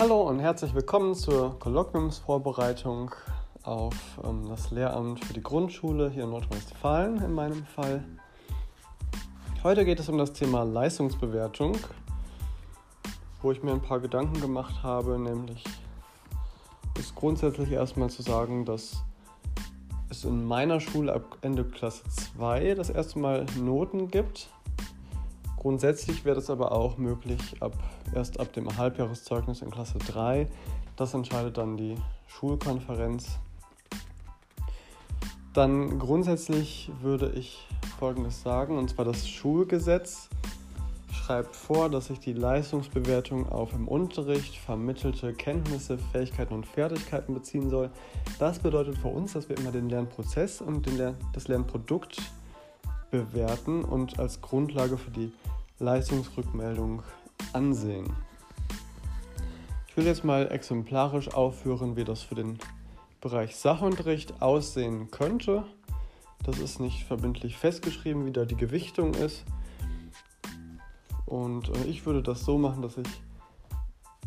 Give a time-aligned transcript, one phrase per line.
[0.00, 3.12] Hallo und herzlich willkommen zur Kolloquiumsvorbereitung
[3.64, 8.04] auf ähm, das Lehramt für die Grundschule hier in Nordrhein-Westfalen in meinem Fall.
[9.64, 11.76] Heute geht es um das Thema Leistungsbewertung,
[13.42, 15.64] wo ich mir ein paar Gedanken gemacht habe, nämlich
[16.96, 19.02] ist grundsätzlich erstmal zu sagen, dass
[20.10, 22.04] es in meiner Schule ab Ende Klasse
[22.36, 24.48] 2 das erste Mal Noten gibt
[25.60, 27.72] Grundsätzlich wäre das aber auch möglich ab,
[28.14, 30.48] erst ab dem Halbjahreszeugnis in Klasse 3.
[30.96, 31.96] Das entscheidet dann die
[32.28, 33.38] Schulkonferenz.
[35.54, 37.66] Dann grundsätzlich würde ich
[37.98, 40.28] Folgendes sagen, und zwar das Schulgesetz
[41.12, 47.68] schreibt vor, dass sich die Leistungsbewertung auf im Unterricht vermittelte Kenntnisse, Fähigkeiten und Fertigkeiten beziehen
[47.68, 47.90] soll.
[48.38, 52.18] Das bedeutet für uns, dass wir immer den Lernprozess und den Lern das Lernprodukt
[53.10, 55.32] bewerten und als Grundlage für die
[55.78, 57.02] Leistungsrückmeldung
[57.52, 58.12] ansehen.
[59.88, 62.58] Ich will jetzt mal exemplarisch aufführen, wie das für den
[63.20, 65.64] Bereich Sachunterricht aussehen könnte.
[66.44, 69.44] Das ist nicht verbindlich festgeschrieben, wie da die Gewichtung ist.
[71.26, 73.08] Und äh, ich würde das so machen, dass ich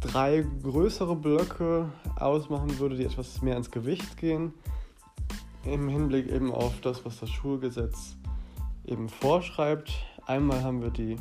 [0.02, 4.54] drei größere Blöcke ausmachen würde, die etwas mehr ins Gewicht gehen.
[5.64, 8.16] Im Hinblick eben auf das, was das Schulgesetz
[8.86, 9.92] eben vorschreibt.
[10.26, 11.18] Einmal haben wir die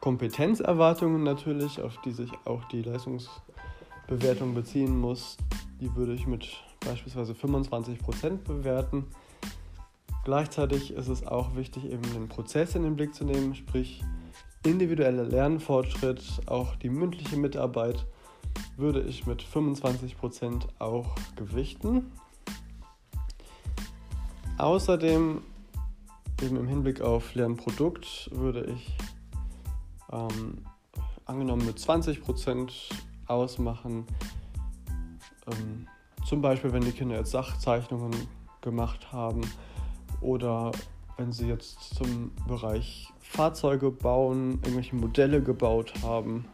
[0.00, 5.36] Kompetenzerwartungen natürlich, auf die sich auch die Leistungsbewertung beziehen muss.
[5.80, 6.48] Die würde ich mit
[6.80, 9.06] beispielsweise 25% bewerten.
[10.24, 14.02] Gleichzeitig ist es auch wichtig, eben den Prozess in den Blick zu nehmen, sprich
[14.64, 18.06] individueller Lernfortschritt, auch die mündliche Mitarbeit
[18.76, 22.12] würde ich mit 25% auch gewichten.
[24.58, 25.42] Außerdem
[26.42, 28.96] eben im Hinblick auf Lernprodukt würde ich
[30.12, 30.64] ähm,
[31.24, 32.70] angenommen mit 20%
[33.26, 34.06] ausmachen.
[35.50, 35.86] Ähm,
[36.26, 38.14] zum Beispiel, wenn die Kinder jetzt Sachzeichnungen
[38.60, 39.40] gemacht haben
[40.20, 40.72] oder
[41.16, 46.44] wenn sie jetzt zum Bereich Fahrzeuge bauen, irgendwelche Modelle gebaut haben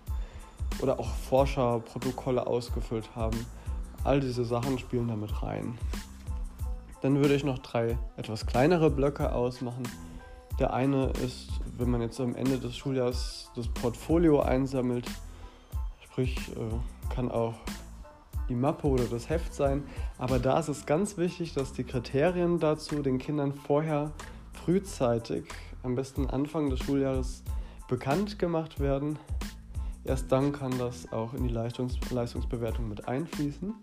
[0.80, 3.46] oder auch Forscherprotokolle ausgefüllt haben.
[4.02, 5.78] All diese Sachen spielen damit rein.
[7.04, 9.82] Dann würde ich noch drei etwas kleinere Blöcke ausmachen.
[10.58, 15.04] Der eine ist, wenn man jetzt am Ende des Schuljahres das Portfolio einsammelt,
[16.02, 17.56] sprich äh, kann auch
[18.48, 19.82] die Mappe oder das Heft sein.
[20.16, 24.10] Aber da ist es ganz wichtig, dass die Kriterien dazu den Kindern vorher
[24.54, 25.44] frühzeitig,
[25.82, 27.42] am besten Anfang des Schuljahres,
[27.86, 29.18] bekannt gemacht werden.
[30.04, 33.74] Erst dann kann das auch in die Leistungs Leistungsbewertung mit einfließen.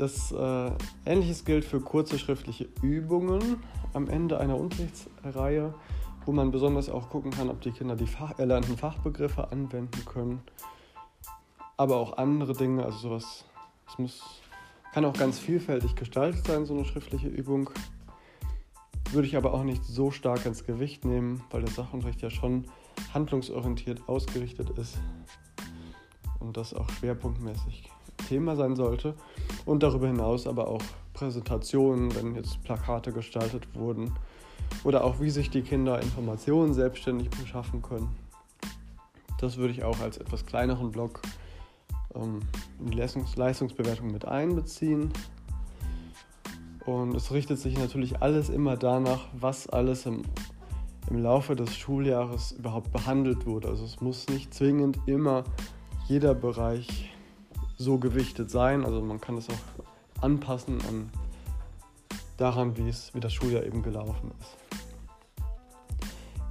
[0.00, 0.70] Das äh,
[1.04, 3.62] Ähnliches gilt für kurze schriftliche Übungen
[3.92, 5.74] am Ende einer Unterrichtsreihe,
[6.24, 10.40] wo man besonders auch gucken kann, ob die Kinder die Fach erlernten Fachbegriffe anwenden können.
[11.76, 13.44] Aber auch andere Dinge, also sowas,
[13.88, 14.22] es muss,
[14.94, 17.68] kann auch ganz vielfältig gestaltet sein, so eine schriftliche Übung.
[19.12, 22.64] Würde ich aber auch nicht so stark ins Gewicht nehmen, weil der Sachunterricht ja schon
[23.12, 24.96] handlungsorientiert ausgerichtet ist
[26.38, 27.90] und das auch schwerpunktmäßig
[28.30, 29.14] Thema sein sollte.
[29.66, 30.82] Und darüber hinaus aber auch
[31.12, 34.14] Präsentationen, wenn jetzt Plakate gestaltet wurden.
[34.84, 38.08] Oder auch wie sich die Kinder Informationen selbstständig beschaffen können.
[39.40, 41.22] Das würde ich auch als etwas kleineren Block
[42.14, 42.40] ähm,
[42.78, 45.12] in die Leistungs Leistungsbewertung mit einbeziehen.
[46.84, 50.22] Und es richtet sich natürlich alles immer danach, was alles im,
[51.08, 53.68] im Laufe des Schuljahres überhaupt behandelt wurde.
[53.68, 55.44] Also es muss nicht zwingend immer
[56.08, 57.12] jeder Bereich
[57.80, 58.84] so gewichtet sein.
[58.84, 61.10] Also man kann es auch anpassen an
[62.36, 64.56] daran, wie es wie das Schuljahr eben gelaufen ist.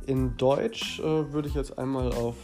[0.07, 2.35] In Deutsch äh, würde ich jetzt einmal auf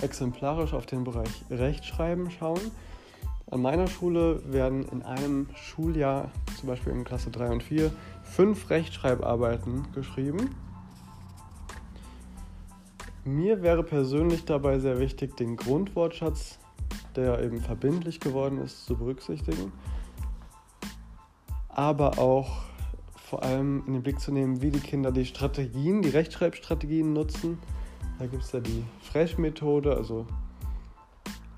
[0.00, 2.60] exemplarisch auf den Bereich Rechtschreiben schauen.
[3.50, 7.90] An meiner Schule werden in einem Schuljahr, zum Beispiel in Klasse 3 und 4,
[8.22, 10.54] fünf Rechtschreibarbeiten geschrieben.
[13.24, 16.58] Mir wäre persönlich dabei sehr wichtig, den Grundwortschatz
[17.16, 19.72] der eben verbindlich geworden ist, zu berücksichtigen.
[21.68, 22.62] Aber auch
[23.14, 27.58] vor allem in den Blick zu nehmen, wie die Kinder die Strategien, die Rechtschreibstrategien nutzen.
[28.18, 30.26] Da gibt es ja die Fresh-Methode, also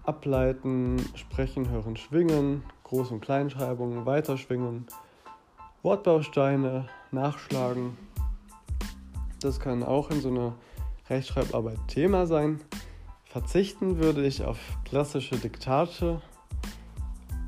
[0.04, 4.86] ableiten, sprechen, hören, schwingen, Groß- und Kleinschreibungen, weiterschwingen,
[5.82, 7.96] Wortbausteine, nachschlagen.
[9.40, 10.54] Das kann auch in so einer
[11.08, 12.60] Rechtschreibarbeit Thema sein.
[13.34, 16.22] Verzichten würde ich auf klassische Diktate,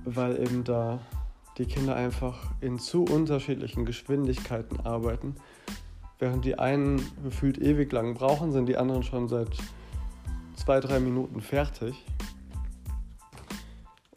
[0.04, 0.98] weil eben da
[1.58, 5.36] die Kinder einfach in zu unterschiedlichen Geschwindigkeiten arbeiten.
[6.18, 9.56] Während die einen gefühlt ewig lang brauchen, sind die anderen schon seit
[10.56, 12.04] zwei, drei Minuten fertig.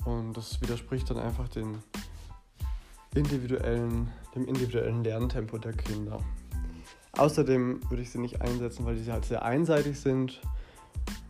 [0.06, 1.77] Und das widerspricht dann einfach den
[3.13, 6.18] individuellen, dem individuellen Lerntempo der Kinder.
[7.12, 10.42] Außerdem würde ich sie nicht einsetzen, weil die halt sehr einseitig sind.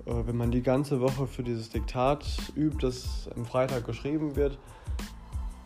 [0.09, 2.25] Äh, wenn man die ganze Woche für dieses Diktat
[2.56, 4.57] übt, das am Freitag geschrieben wird,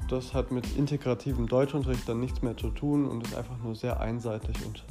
[0.10, 4.00] das hat mit integrativem Deutschunterricht dann nichts mehr zu tun und ist einfach nur sehr
[4.00, 4.84] einseitig und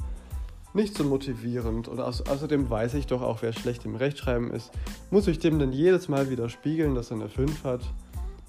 [0.73, 1.87] nicht so motivierend.
[1.87, 4.71] Und außerdem weiß ich doch auch, wer schlecht im Rechtschreiben ist.
[5.11, 7.81] Muss ich dem denn jedes Mal wieder spiegeln, dass er eine 5 hat?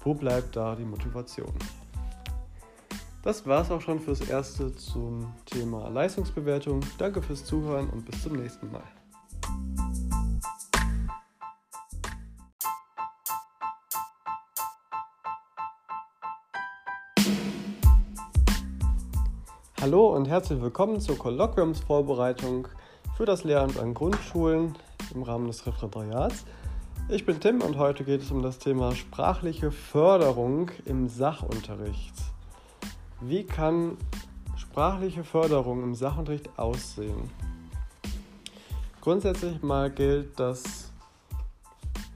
[0.03, 1.53] Wo bleibt da die Motivation?
[3.21, 6.81] Das war es auch schon fürs Erste zum Thema Leistungsbewertung.
[6.97, 8.83] Danke fürs Zuhören und bis zum nächsten Mal.
[19.85, 22.67] Hallo und herzlich willkommen zur Kolloquiumsvorbereitung
[23.15, 24.75] für das Lehramt an Grundschulen
[25.13, 26.43] im Rahmen des Referendariats.
[27.07, 32.15] Ich bin Tim und heute geht es um das Thema sprachliche Förderung im Sachunterricht.
[33.21, 33.95] Wie kann
[34.57, 37.29] sprachliche Förderung im Sachunterricht aussehen?
[39.01, 40.91] Grundsätzlich mal gilt, dass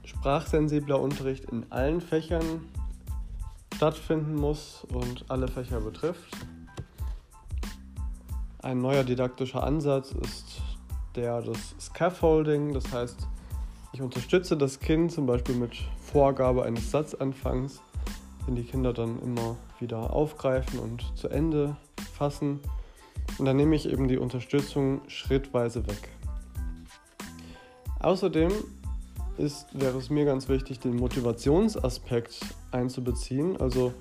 [0.02, 2.68] sprachsensibler Unterricht in allen Fächern
[3.76, 6.36] stattfinden muss und alle Fächer betrifft.
[8.62, 10.60] Ein neuer didaktischer Ansatz ist
[11.16, 13.26] der des Scaffolding, das heißt,
[13.94, 17.80] ich unterstütze das Kind zum Beispiel mit Vorgabe eines Satzanfangs,
[18.46, 21.74] den die Kinder dann immer wieder aufgreifen und zu Ende
[22.12, 22.60] fassen.
[23.38, 26.10] Und dann nehme ich eben die Unterstützung schrittweise weg.
[28.00, 28.52] Außerdem
[29.38, 32.40] ist, wäre es mir ganz wichtig, den Motivationsaspekt
[32.72, 33.94] einzubeziehen, also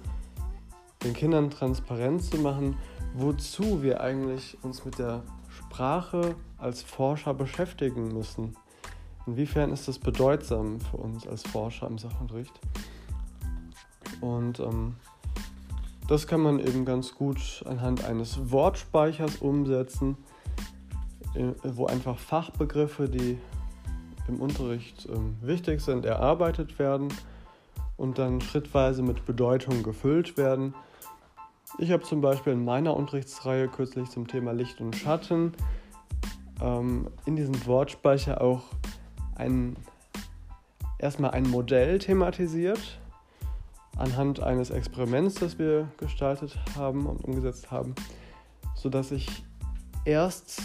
[1.06, 2.76] den Kindern transparent zu machen,
[3.14, 8.56] wozu wir eigentlich uns mit der Sprache als Forscher beschäftigen müssen.
[9.26, 12.60] Inwiefern ist das bedeutsam für uns als Forscher im Sachunterricht?
[14.22, 14.96] Und ähm,
[16.08, 20.18] das kann man eben ganz gut anhand eines Wortspeichers umsetzen,
[21.36, 23.38] äh, wo einfach Fachbegriffe, die
[24.28, 27.10] im Unterricht ähm, wichtig sind, erarbeitet werden
[27.98, 30.74] und dann schrittweise mit Bedeutung gefüllt werden
[31.78, 35.54] ich habe zum Beispiel in meiner Unterrichtsreihe kürzlich zum Thema Licht und Schatten
[36.62, 38.64] ähm, in diesem Wortspeicher auch
[39.36, 39.76] ein,
[40.98, 43.00] erstmal ein Modell thematisiert,
[43.98, 47.96] anhand eines Experiments, das wir gestaltet haben und umgesetzt haben,
[48.76, 49.44] sodass ich
[50.06, 50.62] erst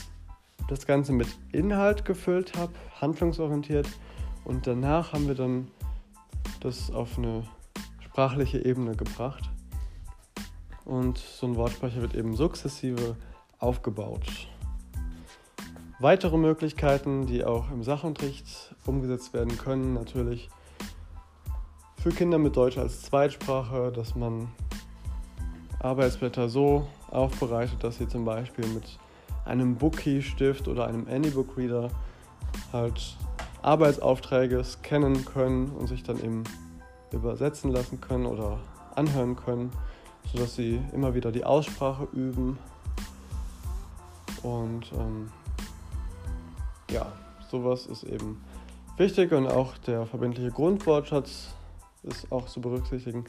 [0.69, 3.89] das Ganze mit Inhalt gefüllt habe, handlungsorientiert,
[4.45, 5.69] und danach haben wir dann
[6.61, 7.45] das auf eine
[8.03, 9.51] sprachliche Ebene gebracht
[10.85, 13.17] und so ein Wortspeicher wird eben sukzessive
[13.59, 14.49] aufgebaut.
[16.01, 20.51] Weitere Möglichkeiten, die auch im Sachunterricht umgesetzt werden können, natürlich
[21.97, 24.49] für Kinder mit Deutsch als Zweitsprache, dass man
[25.81, 28.99] Arbeitsblätter so aufbereitet, dass sie zum Beispiel mit
[29.45, 31.91] einem Bookie-Stift oder einem Anybook Reader
[32.73, 33.17] halt
[33.63, 36.45] Arbeitsaufträge scannen können und sich dann eben
[37.13, 38.59] übersetzen lassen können oder
[38.95, 39.71] anhören können
[40.33, 42.59] sodass sie immer wieder die Aussprache üben.
[44.43, 45.31] Und ähm,
[46.91, 47.13] ja,
[47.51, 48.41] sowas ist eben
[48.97, 51.55] wichtig und auch der verbindliche Grundwortschatz
[52.03, 53.25] ist auch zu berücksichtigen.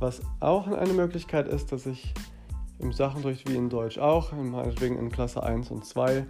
[0.00, 2.14] Was auch eine Möglichkeit ist, dass ich
[2.78, 6.26] im Sachenunterricht wie in Deutsch auch, meinetwegen in Klasse 1 und 2,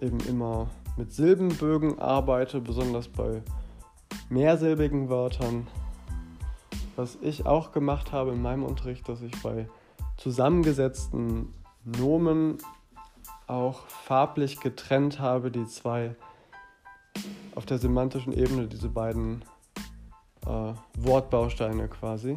[0.00, 3.42] eben immer mit Silbenbögen arbeite, besonders bei
[4.28, 5.66] mehrsilbigen Wörtern
[6.96, 9.68] was ich auch gemacht habe in meinem Unterricht, dass ich bei
[10.16, 11.54] zusammengesetzten
[11.84, 12.58] Nomen
[13.46, 16.14] auch farblich getrennt habe, die zwei
[17.54, 19.44] auf der semantischen Ebene, diese beiden
[20.46, 22.34] äh, Wortbausteine quasi.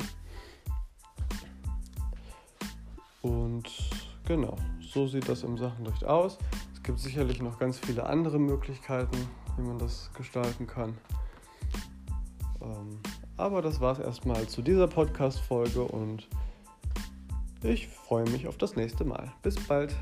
[3.22, 3.70] Und
[4.26, 6.38] genau, so sieht das im Sachenrecht aus.
[6.74, 9.18] Es gibt sicherlich noch ganz viele andere Möglichkeiten,
[9.56, 10.98] wie man das gestalten kann.
[12.62, 13.00] Ähm,
[13.44, 16.30] aber das war es erstmal zu dieser Podcast-Folge und
[17.62, 19.34] ich freue mich auf das nächste Mal.
[19.42, 19.94] Bis bald.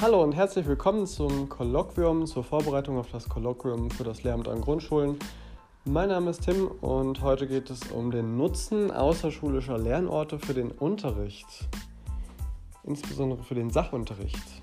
[0.00, 4.62] Hallo und herzlich willkommen zum Kolloquium, zur Vorbereitung auf das Kolloquium für das Lehramt an
[4.62, 5.18] Grundschulen.
[5.84, 10.70] Mein Name ist Tim und heute geht es um den Nutzen außerschulischer Lernorte für den
[10.70, 11.68] Unterricht
[12.84, 14.62] insbesondere für den Sachunterricht.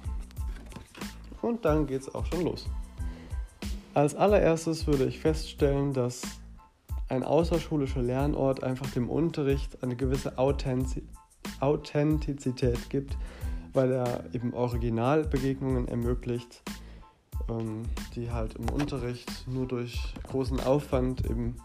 [1.42, 2.68] Und dann geht es auch schon los.
[3.94, 6.22] Als allererstes würde ich feststellen, dass
[7.08, 13.18] ein außerschulischer Lernort einfach dem Unterricht eine gewisse Authentizität gibt,
[13.74, 16.62] weil er eben Originalbegegnungen ermöglicht,
[17.50, 17.84] ähm,
[18.16, 21.56] die halt im Unterricht nur durch großen Aufwand eben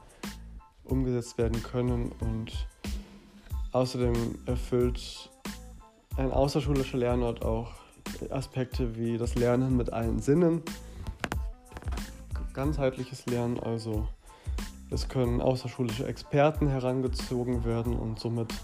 [0.84, 2.68] umgesetzt werden können und
[3.73, 4.14] außerdem
[4.46, 5.30] erfüllt
[6.16, 7.73] ein außerschulischer Lernort auch
[8.30, 10.62] Aspekte wie das Lernen mit allen Sinnen,
[12.52, 14.06] ganzheitliches Lernen, also
[14.90, 18.54] es können außerschulische Experten herangezogen werden und somit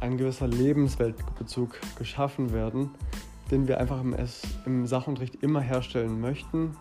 [0.00, 2.90] ein gewisser Lebensweltbezug geschaffen werden,
[3.50, 4.14] den wir einfach im,
[4.64, 6.76] im Sachunterricht immer herstellen möchten.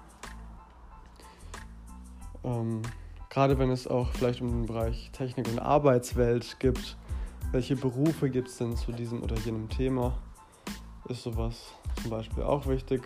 [2.43, 2.81] Ähm,
[3.29, 6.97] gerade wenn es auch vielleicht um den Bereich Technik und Arbeitswelt gibt,
[7.55, 10.17] welche Berufe gibt es denn zu diesem oder jenem Thema,
[11.07, 11.71] ist sowas
[12.01, 13.01] zum Beispiel auch wichtig.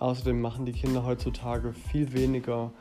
[0.00, 2.72] Außerdem machen die Kinder heutzutage viel weniger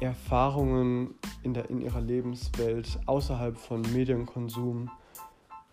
[0.00, 4.90] Erfahrungen in, der, in ihrer Lebenswelt außerhalb von Medienkonsum.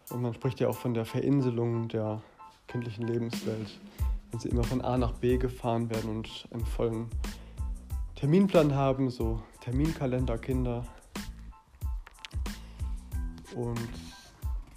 [0.09, 2.21] Und man spricht ja auch von der Verinselung der
[2.67, 3.79] kindlichen Lebenswelt,
[4.31, 7.09] wenn sie immer von A nach B gefahren werden und einen vollen
[8.15, 10.83] Terminplan haben, so Terminkalenderkinder.
[13.55, 13.79] Und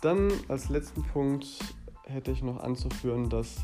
[0.00, 1.46] dann als letzten Punkt
[2.04, 3.56] hätte ich noch anzuführen, dass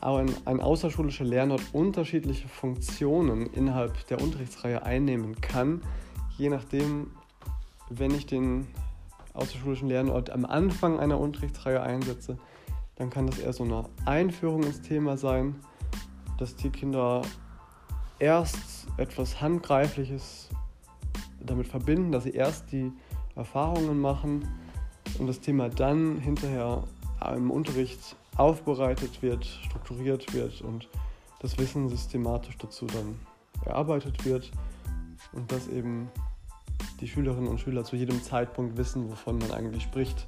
[0.00, 5.80] ein, ein außerschulischer Lernort unterschiedliche Funktionen innerhalb der Unterrichtsreihe einnehmen kann,
[6.36, 7.12] je nachdem,
[7.88, 8.66] wenn ich den
[9.32, 12.38] außerschulischen Lernort am Anfang einer Unterrichtsreihe einsetze,
[12.96, 15.56] dann kann das eher so eine Einführung ins Thema sein,
[16.38, 17.22] dass die Kinder
[18.18, 20.50] erst etwas Handgreifliches
[21.40, 22.92] damit verbinden, dass sie erst die
[23.36, 24.48] Erfahrungen machen
[25.18, 26.84] und das Thema dann hinterher
[27.34, 30.88] im Unterricht aufbereitet wird, strukturiert wird und
[31.40, 33.18] das Wissen systematisch dazu dann
[33.64, 34.50] erarbeitet wird
[35.32, 36.08] und dass eben
[37.00, 40.26] die Schülerinnen und Schüler zu jedem Zeitpunkt wissen, wovon man eigentlich spricht.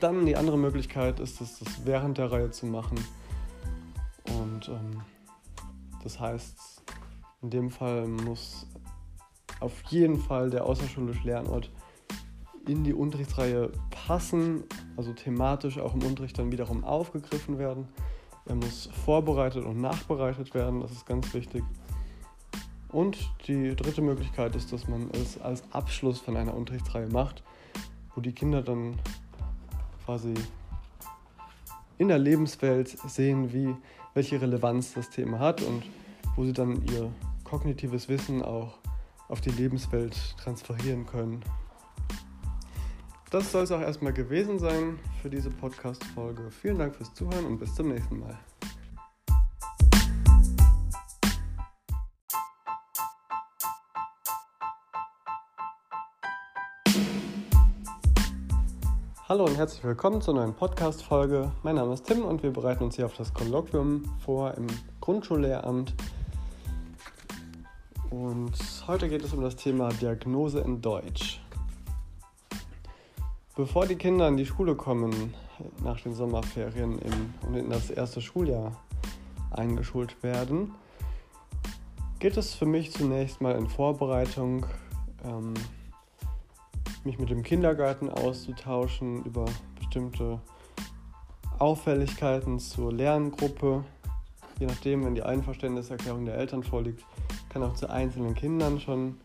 [0.00, 2.98] Dann die andere Möglichkeit ist es, das während der Reihe zu machen.
[4.38, 5.02] Und ähm,
[6.02, 6.82] das heißt,
[7.42, 8.66] in dem Fall muss
[9.60, 11.70] auf jeden Fall der außerschulische Lernort
[12.66, 14.64] in die Unterrichtsreihe passen,
[14.96, 17.88] also thematisch auch im Unterricht dann wiederum aufgegriffen werden.
[18.46, 21.64] Er muss vorbereitet und nachbereitet werden, das ist ganz wichtig.
[22.90, 27.42] Und die dritte Möglichkeit ist, dass man es als Abschluss von einer Unterrichtsreihe macht,
[28.14, 28.98] wo die Kinder dann
[30.04, 30.32] quasi
[31.98, 33.74] in der Lebenswelt sehen, wie,
[34.14, 35.82] welche Relevanz das Thema hat und
[36.36, 37.10] wo sie dann ihr
[37.44, 38.78] kognitives Wissen auch
[39.28, 41.44] auf die Lebenswelt transferieren können.
[43.30, 46.50] Das soll es auch erstmal gewesen sein für diese Podcast-Folge.
[46.50, 48.38] Vielen Dank fürs Zuhören und bis zum nächsten Mal.
[59.28, 61.52] Hallo und herzlich willkommen zur neuen Podcast-Folge.
[61.62, 64.66] Mein Name ist Tim und wir bereiten uns hier auf das Kolloquium vor im
[65.02, 65.94] Grundschullehramt.
[68.10, 68.52] Und
[68.86, 71.40] heute geht es um das Thema Diagnose in Deutsch.
[73.54, 75.34] Bevor die Kinder in die Schule kommen,
[75.82, 78.80] nach den Sommerferien in, und in das erste Schuljahr
[79.50, 80.72] eingeschult werden,
[82.18, 84.64] geht es für mich zunächst mal in Vorbereitung,
[85.24, 85.52] ähm,
[87.04, 89.44] mich mit dem Kindergarten auszutauschen über
[89.78, 90.40] bestimmte
[91.58, 93.84] Auffälligkeiten zur Lerngruppe.
[94.58, 97.04] Je nachdem, wenn die Einverständniserklärung der Eltern vorliegt,
[97.48, 99.16] kann auch zu einzelnen Kindern schon,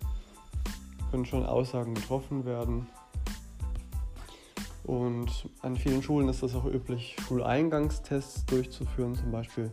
[1.12, 2.88] können schon Aussagen getroffen werden.
[4.84, 9.72] Und an vielen Schulen ist es auch üblich, Schuleingangstests durchzuführen, zum Beispiel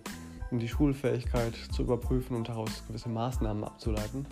[0.51, 4.27] um die Schulfähigkeit zu überprüfen und daraus gewisse Maßnahmen abzuleiten.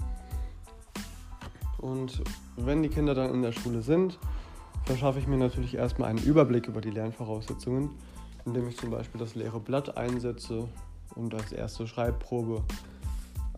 [1.78, 2.22] Und
[2.56, 4.18] wenn die Kinder dann in der Schule sind,
[4.84, 7.90] verschaffe ich mir natürlich erstmal einen Überblick über die Lernvoraussetzungen,
[8.44, 10.68] indem ich zum Beispiel das leere Blatt einsetze
[11.14, 12.64] und als erste Schreibprobe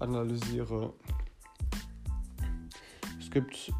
[0.00, 0.92] analysiere.
[3.18, 3.72] Es gibt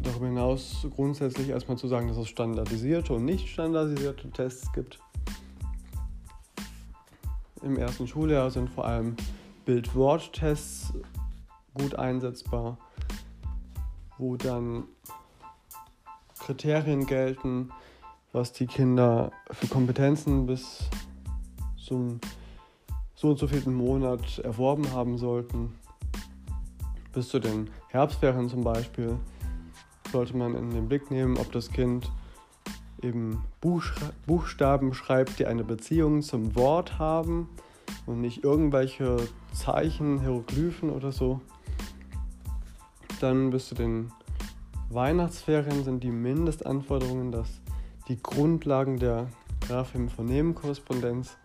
[0.00, 4.98] darüber hinaus grundsätzlich erstmal zu sagen, dass es standardisierte und nicht standardisierte Tests gibt.
[7.62, 9.16] Im ersten Schuljahr sind vor allem
[9.64, 10.92] Bild-Wort-Tests
[11.74, 12.78] gut einsetzbar,
[14.18, 14.84] wo dann
[16.40, 17.70] Kriterien gelten,
[18.32, 20.80] was die Kinder für Kompetenzen bis
[21.76, 22.20] zum
[23.22, 25.72] so und so vierten Monat erworben haben sollten.
[27.12, 29.16] Bis zu den Herbstferien zum Beispiel
[30.10, 32.10] sollte man in den Blick nehmen, ob das Kind
[33.00, 37.48] eben Buchstaben schreibt, die eine Beziehung zum Wort haben.
[38.06, 39.16] und nicht irgendwelche
[39.52, 41.40] Zeichen, Hieroglyphen oder so.
[43.20, 44.10] Dann bis zu den
[44.90, 47.60] Weihnachtsferien sind die Mindestanforderungen, dass
[48.08, 49.28] die Grundlagen der
[49.68, 51.36] Graphem-Phonemen-Korrespondenz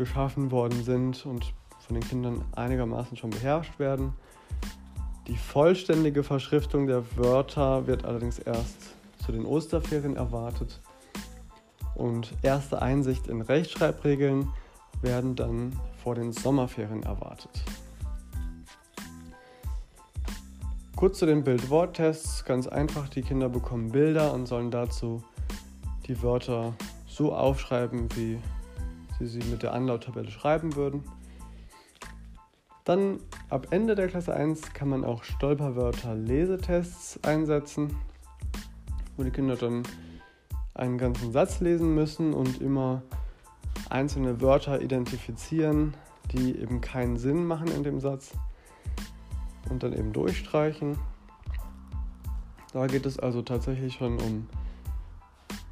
[0.00, 4.14] geschaffen worden sind und von den Kindern einigermaßen schon beherrscht werden.
[5.26, 10.80] Die vollständige Verschriftung der Wörter wird allerdings erst zu den Osterferien erwartet.
[11.94, 14.48] Und erste Einsicht in Rechtschreibregeln
[15.02, 17.62] werden dann vor den Sommerferien erwartet.
[20.96, 22.46] Kurz zu den Bild-Wort-Tests.
[22.46, 25.22] Ganz einfach, die Kinder bekommen Bilder und sollen dazu
[26.06, 26.72] die Wörter
[27.06, 28.38] so aufschreiben, wie
[29.20, 31.04] sie sie mit der Anlauttabelle schreiben würden.
[32.84, 37.94] Dann ab Ende der Klasse 1 kann man auch Stolperwörter-Lesetests einsetzen,
[39.16, 39.84] wo die Kinder dann
[40.74, 43.02] einen ganzen Satz lesen müssen und immer
[43.90, 45.94] einzelne Wörter identifizieren,
[46.32, 48.32] die eben keinen Sinn machen in dem Satz
[49.68, 50.98] und dann eben durchstreichen.
[52.72, 54.46] Da geht es also tatsächlich schon um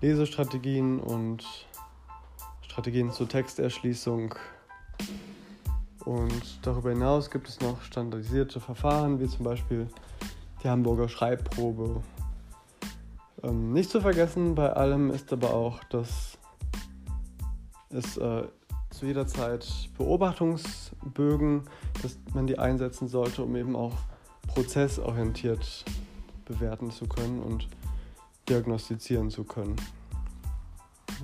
[0.01, 1.68] Lesestrategien und
[2.79, 4.37] Strategien zur Texterschließung.
[6.05, 9.89] Und darüber hinaus gibt es noch standardisierte Verfahren, wie zum Beispiel
[10.63, 12.01] die Hamburger Schreibprobe.
[13.43, 16.39] Ähm, nicht zu vergessen bei allem ist aber auch, dass
[17.91, 18.45] es äh,
[18.91, 19.67] zu jeder Zeit
[19.99, 21.65] Beobachtungsbögen,
[22.01, 23.97] dass man die einsetzen sollte, um eben auch
[24.47, 25.85] prozessorientiert
[26.45, 27.67] bewerten zu können und
[28.49, 29.75] diagnostizieren zu können.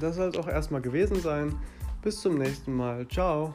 [0.01, 1.55] Das soll es auch erstmal gewesen sein.
[2.03, 3.07] Bis zum nächsten Mal.
[3.09, 3.55] Ciao.